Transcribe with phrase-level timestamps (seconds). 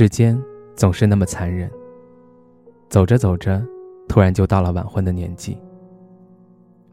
[0.00, 0.42] 时间
[0.74, 1.70] 总是那么残忍，
[2.88, 3.62] 走着走着，
[4.08, 5.58] 突然就到了晚婚的年纪。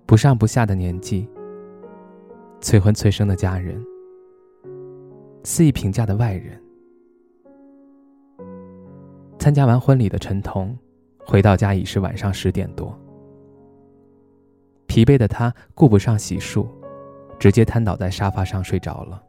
[0.06, 1.26] 不上不下的年纪，
[2.60, 3.82] 催婚催生的家人，
[5.46, 6.62] 肆意评价的外人。
[9.40, 10.78] 参加完婚礼的陈彤，
[11.26, 12.94] 回到家已是晚上十点多。
[14.86, 16.68] 疲惫的他顾不上洗漱，
[17.40, 19.24] 直接瘫倒在沙发上睡着了。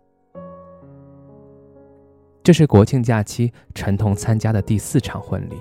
[2.48, 5.56] 这是国庆假期陈彤参加的第四场婚礼。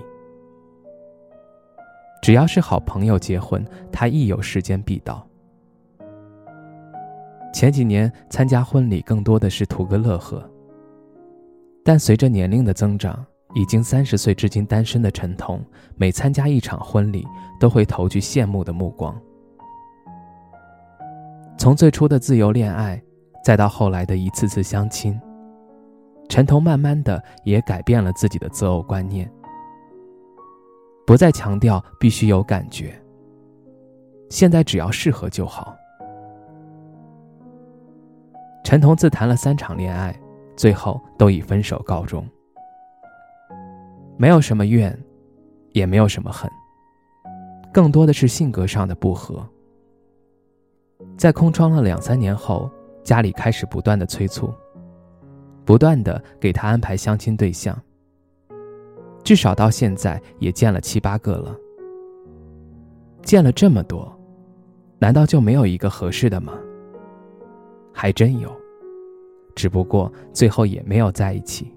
[2.22, 5.22] 只要是好朋友结婚，他一有时间必到。
[7.52, 10.42] 前几年参加婚礼更多的是图个乐呵，
[11.84, 13.22] 但随着年龄的增长，
[13.54, 15.62] 已经三十岁至今单身的陈彤，
[15.94, 17.22] 每参加一场婚礼
[17.60, 19.14] 都会投去羡慕的目光。
[21.58, 22.98] 从最初的自由恋爱，
[23.44, 25.20] 再到后来的一次次相亲。
[26.28, 29.30] 陈彤慢慢的也改变了自己的择偶观念，
[31.06, 33.00] 不再强调必须有感觉。
[34.28, 35.74] 现在只要适合就好。
[38.62, 40.14] 陈彤自谈了三场恋爱，
[40.54, 42.26] 最后都以分手告终。
[44.18, 44.96] 没有什么怨，
[45.72, 46.50] 也没有什么恨，
[47.72, 49.48] 更多的是性格上的不合。
[51.16, 52.70] 在空窗了两三年后，
[53.02, 54.52] 家里开始不断的催促。
[55.68, 57.78] 不断的给他安排相亲对象，
[59.22, 61.54] 至少到现在也见了七八个了。
[63.22, 64.10] 见了这么多，
[64.98, 66.54] 难道就没有一个合适的吗？
[67.92, 68.50] 还真有，
[69.54, 71.70] 只不过最后也没有在一起。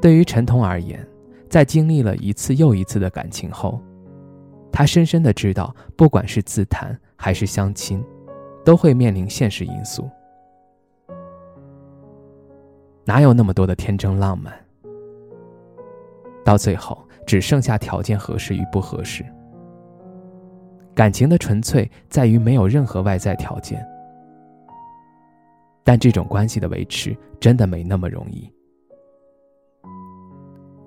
[0.00, 1.06] 对于陈彤而言，
[1.48, 3.80] 在经历了一次又一次的感情后，
[4.72, 8.04] 他深深的知道，不管是自谈还是相亲，
[8.64, 10.10] 都会面临现实因素。
[13.04, 14.52] 哪有那么多的天真浪漫？
[16.44, 16.96] 到最后
[17.26, 19.24] 只剩下条件合适与不合适。
[20.94, 23.84] 感情的纯粹在于没有任何外在条件，
[25.82, 28.50] 但这种关系的维持真的没那么容易。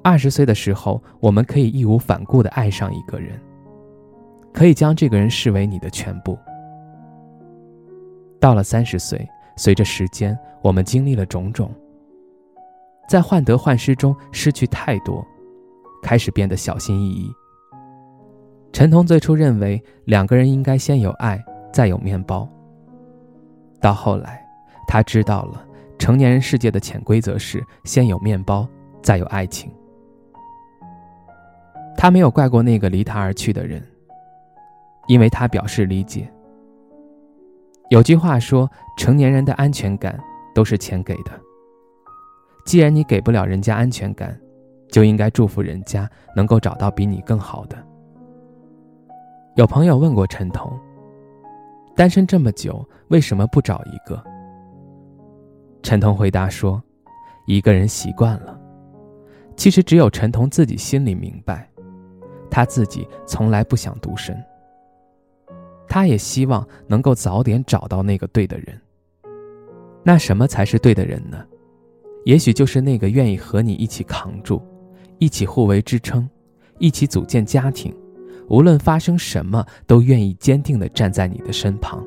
[0.04, 3.40] 二十岁的时候，我们可以义无反顾的爱上一个人，
[4.54, 6.38] 可以将这个人视为你的全部。
[8.40, 9.28] 到了三十岁，
[9.58, 11.72] 随着时间，我们经历了种种。
[13.08, 15.26] 在患得患失中失去太多，
[16.02, 17.32] 开始变得小心翼翼。
[18.74, 22.50] 陈彤最初认为两个人应该先有爱，再有面包。
[23.80, 24.46] 到后来，
[24.88, 25.66] 他知道了
[25.98, 28.68] 成年人世界的潜规则是先有面包，
[29.02, 29.72] 再有爱情。
[31.98, 33.82] 他没有怪过那个离他而去的人，
[35.08, 36.30] 因为他表示理解。
[37.90, 40.20] 有句话说，成年人的安全感
[40.54, 41.32] 都是钱给的。
[42.66, 44.38] 既然你给不了人家安全感，
[44.90, 47.78] 就应该祝福人家能够找到比你更好的。
[49.56, 50.72] 有朋友问过陈彤
[51.96, 54.22] ：“单身这么久，为什么不找一个？”
[55.84, 56.82] 陈彤回答说
[57.46, 58.60] ：“一个人习惯了。
[59.56, 61.70] 其实只有陈彤自己心里明白，
[62.50, 64.36] 他自己从来不想独身。
[65.88, 68.82] 他也希望能够早点找到那个对的人。
[70.04, 71.46] 那什么才是对的人呢？”
[72.26, 74.62] 也许就是那个愿意和你一起扛住，
[75.20, 76.28] 一起互为支撑，
[76.80, 77.96] 一起组建家庭，
[78.50, 82.06] 无论发生什么都愿意坚定的站在你的身旁。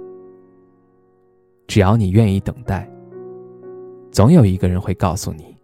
[1.68, 2.90] 只要你愿意等待，
[4.10, 5.56] 总有一个人会告诉你，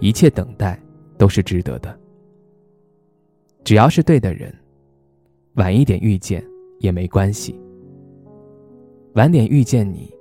[0.00, 0.80] 一切等待
[1.18, 1.98] 都是值得的。
[3.64, 4.54] 只要是对的人，
[5.54, 6.44] 晚一点遇见
[6.78, 7.58] 也没关系。
[9.14, 10.14] 晚点遇见你，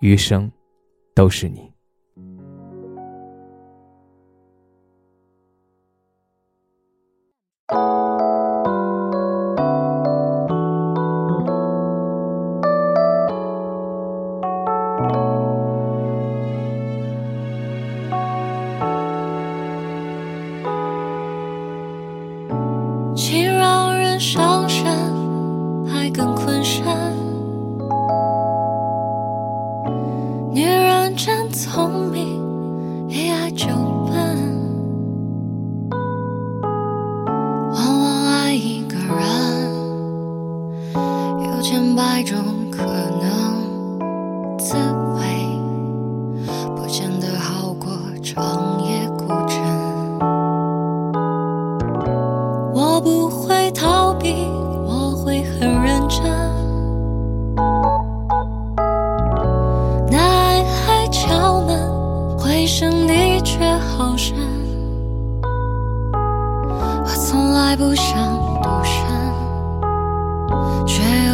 [0.00, 0.50] 余生
[1.14, 1.70] 都是你。
[31.52, 34.14] 聪明一爱就笨
[37.72, 39.16] 往往爱一个人
[41.44, 42.38] 有千百种
[42.70, 44.76] 可能滋
[45.16, 45.44] 味
[46.76, 47.90] 不见得好过
[48.22, 49.58] 长夜孤枕
[52.72, 54.46] 我不会逃避
[54.86, 56.49] 我会很认真。
[67.12, 68.14] 我从来不想
[68.62, 68.94] 独身
[70.86, 71.29] 却又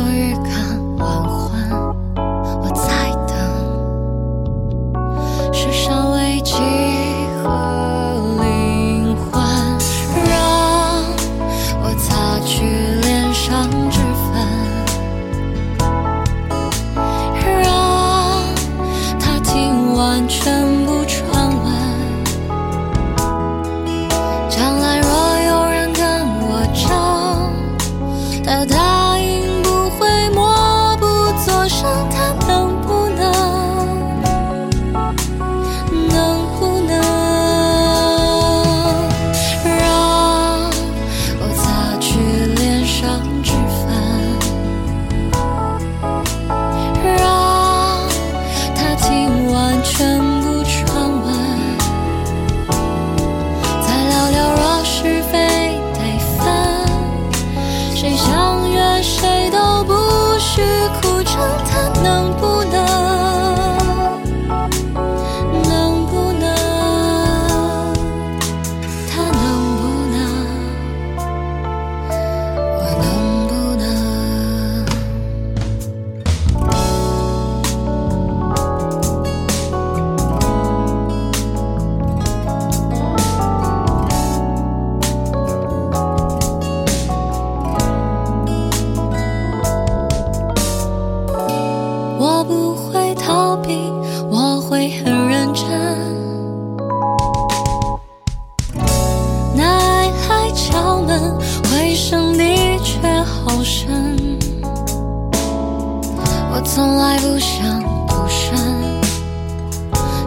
[107.19, 108.57] 不想独身，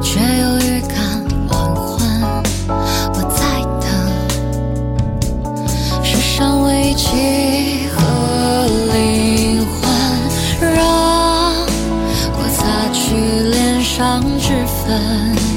[0.02, 0.98] 却又预感
[1.48, 2.00] 黄昏。
[3.14, 3.40] 我在
[3.80, 3.88] 等
[6.04, 7.06] 世上危机
[7.94, 7.98] 和
[8.94, 9.82] 灵魂，
[10.62, 10.78] 让
[12.34, 12.58] 我擦
[12.92, 13.00] 去
[13.50, 15.49] 脸上脂粉。